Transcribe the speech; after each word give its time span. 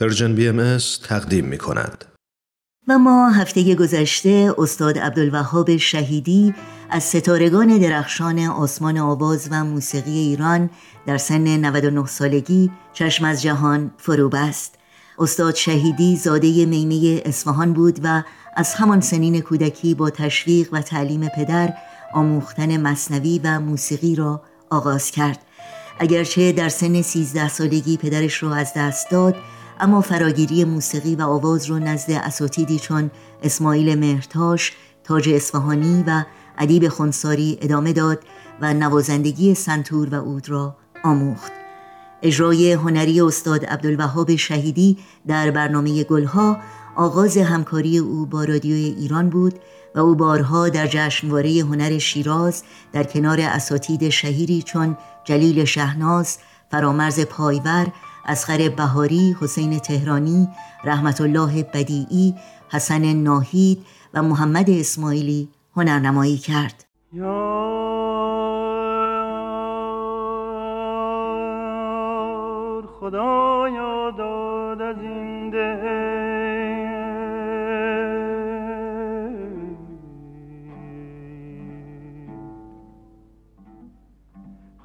Persian 0.00 0.34
BM 0.34 0.78
تقدیم 1.08 1.44
می 1.44 1.58
کند. 1.58 2.04
و 2.88 2.98
ما 2.98 3.30
هفته 3.30 3.74
گذشته 3.74 4.54
استاد 4.58 4.98
عبدالوهاب 4.98 5.76
شهیدی 5.76 6.54
از 6.90 7.04
ستارگان 7.04 7.78
درخشان 7.78 8.38
آسمان 8.38 8.98
آواز 8.98 9.48
و 9.50 9.64
موسیقی 9.64 10.18
ایران 10.18 10.70
در 11.06 11.18
سن 11.18 11.56
99 11.56 12.06
سالگی 12.06 12.70
چشم 12.92 13.24
از 13.24 13.42
جهان 13.42 13.90
فرو 13.98 14.28
بست. 14.28 14.74
استاد 15.18 15.54
شهیدی 15.54 16.16
زاده 16.16 16.66
میمه 16.66 17.22
اصفهان 17.24 17.72
بود 17.72 18.00
و 18.02 18.22
از 18.56 18.74
همان 18.74 19.00
سنین 19.00 19.40
کودکی 19.40 19.94
با 19.94 20.10
تشویق 20.10 20.68
و 20.72 20.80
تعلیم 20.80 21.28
پدر 21.28 21.74
آموختن 22.14 22.76
مثنوی 22.76 23.40
و 23.44 23.60
موسیقی 23.60 24.14
را 24.14 24.42
آغاز 24.70 25.10
کرد. 25.10 25.38
اگرچه 25.98 26.52
در 26.52 26.68
سن 26.68 27.02
13 27.02 27.48
سالگی 27.48 27.96
پدرش 27.96 28.42
را 28.42 28.54
از 28.54 28.72
دست 28.76 29.10
داد 29.10 29.36
اما 29.80 30.00
فراگیری 30.00 30.64
موسیقی 30.64 31.14
و 31.14 31.22
آواز 31.22 31.66
رو 31.66 31.78
نزد 31.78 32.10
اساتیدی 32.10 32.78
چون 32.78 33.10
اسماعیل 33.42 33.98
مهرتاش، 33.98 34.72
تاج 35.04 35.28
اصفهانی 35.28 36.04
و 36.06 36.24
ادیب 36.58 36.88
خونساری 36.88 37.58
ادامه 37.62 37.92
داد 37.92 38.18
و 38.60 38.74
نوازندگی 38.74 39.54
سنتور 39.54 40.08
و 40.08 40.14
اود 40.14 40.48
را 40.48 40.76
آموخت. 41.04 41.52
اجرای 42.22 42.72
هنری 42.72 43.20
استاد 43.20 43.64
عبدالوهاب 43.64 44.36
شهیدی 44.36 44.98
در 45.26 45.50
برنامه 45.50 46.04
گلها 46.04 46.58
آغاز 46.96 47.36
همکاری 47.36 47.98
او 47.98 48.26
با 48.26 48.44
رادیوی 48.44 48.84
ایران 48.98 49.30
بود 49.30 49.54
و 49.94 50.00
او 50.00 50.14
بارها 50.14 50.68
در 50.68 50.86
جشنواره 50.86 51.50
هنر 51.50 51.98
شیراز 51.98 52.62
در 52.92 53.04
کنار 53.04 53.40
اساتید 53.40 54.08
شهیری 54.08 54.62
چون 54.62 54.96
جلیل 55.24 55.64
شهناز، 55.64 56.38
فرامرز 56.70 57.20
پایور 57.20 57.86
اسخر 58.28 58.68
بهاری، 58.76 59.36
حسین 59.40 59.78
تهرانی، 59.78 60.48
رحمت 60.84 61.20
الله 61.20 61.62
بدیعی، 61.62 62.34
حسن 62.72 63.12
ناهید 63.12 63.86
و 64.14 64.22
محمد 64.22 64.70
اسماعیلی 64.70 65.48
هنرنمایی 65.76 66.36
کرد. 66.38 66.84
خدایا 73.00 74.10
داد 74.10 74.82
از 74.82 74.96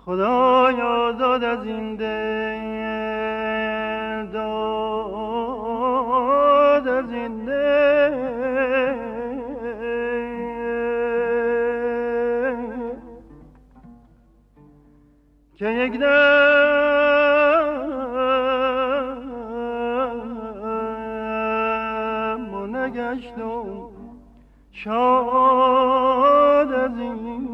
خدایا 0.05 1.11
داد 1.11 1.43
از 1.43 1.65
این 1.65 1.95
که 15.93 15.93
یک 15.93 16.01
دم 22.39 22.53
و 22.53 22.67
نگشتم. 22.67 23.89
شاد 24.71 26.71
از 26.71 26.99
این 26.99 27.53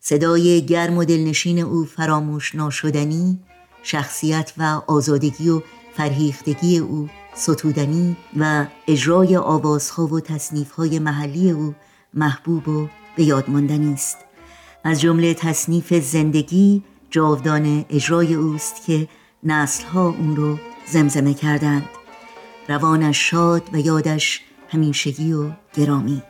صدای 0.00 0.66
گرم 0.66 0.96
و 0.96 1.04
دلنشین 1.04 1.58
او 1.58 1.84
فراموش 1.84 2.54
ناشدنی 2.54 3.38
شخصیت 3.82 4.52
و 4.58 4.82
آزادگی 4.86 5.50
و 5.50 5.62
فرهیختگی 5.92 6.78
او 6.78 7.08
ستودنی 7.34 8.16
و 8.36 8.66
اجرای 8.88 9.36
آوازها 9.36 10.06
و 10.06 10.20
تصنیفهای 10.20 10.98
محلی 10.98 11.50
او 11.50 11.74
محبوب 12.14 12.68
و 12.68 12.88
به 13.16 13.24
یاد 13.24 13.44
است. 13.92 14.18
از 14.84 15.00
جمله 15.00 15.34
تصنیف 15.34 15.94
زندگی 15.94 16.82
جاودان 17.10 17.84
اجرای 17.90 18.34
اوست 18.34 18.86
که 18.86 19.08
نسلها 19.42 20.08
اون 20.08 20.36
رو 20.36 20.58
زمزمه 20.86 21.34
کردند. 21.34 21.88
روانش 22.68 23.30
شاد 23.30 23.62
و 23.72 23.80
یادش 23.80 24.40
همیشگی 24.68 25.32
و 25.32 25.50
گرامی. 25.74 26.22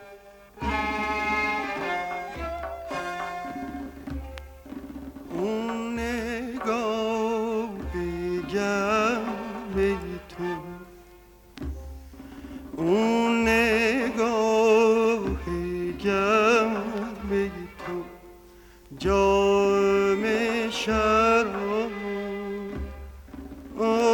Oh. 23.83 24.10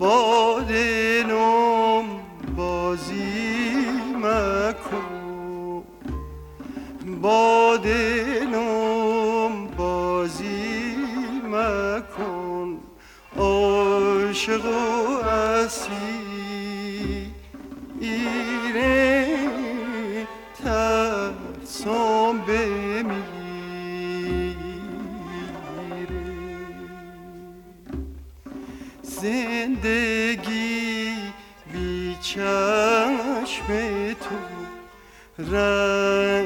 باد 0.00 0.72
نم 1.28 2.04
بازی 2.56 3.86
مکن. 4.16 5.82
باد 7.22 7.86
نم 8.54 9.66
بازی 9.76 10.96
مکن. 11.44 12.78
عاشق 13.38 14.64
و 14.64 14.68
اسیره 15.28 16.10
چشم 35.50 36.39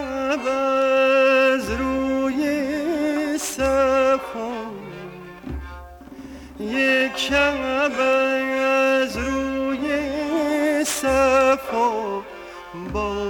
شب 0.00 0.46
از 0.46 1.70
روی 1.70 2.42
صفا 3.38 4.50
یک 6.60 7.16
شب 7.16 8.00
از 9.00 9.16
روی 9.16 9.88
صفا 10.84 12.22
با 12.92 13.29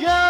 Yeah. 0.00 0.23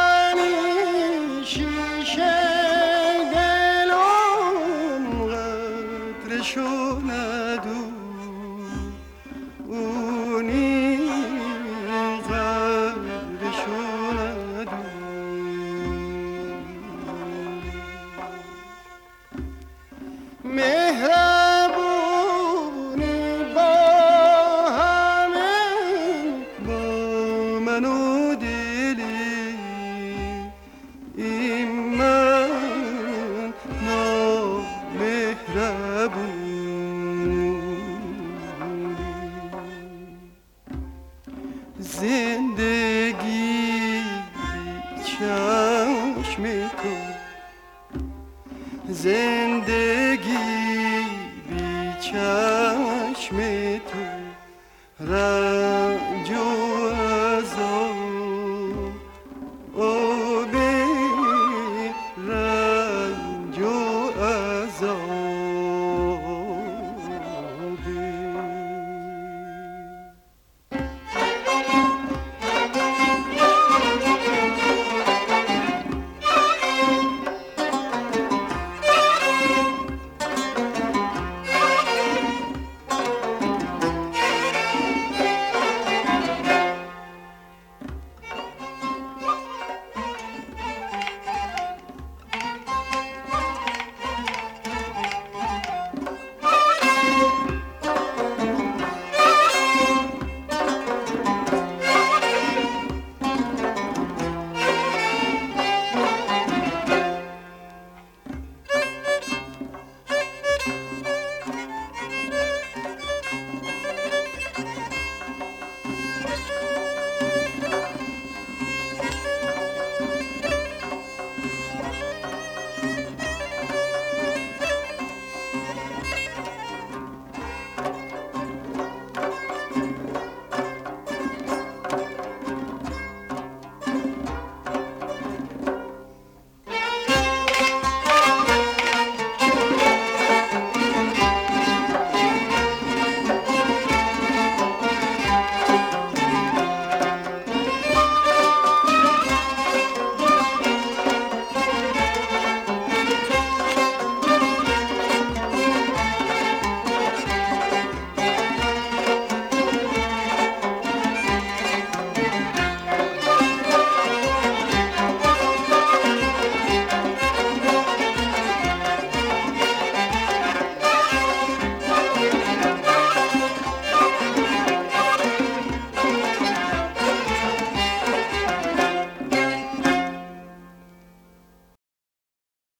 радио. 54.98 56.53